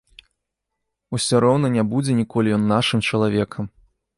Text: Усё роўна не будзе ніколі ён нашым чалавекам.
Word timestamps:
Усё 1.17 1.35
роўна 1.45 1.67
не 1.75 1.83
будзе 1.91 2.15
ніколі 2.23 2.57
ён 2.59 2.63
нашым 2.73 2.99
чалавекам. 3.11 3.65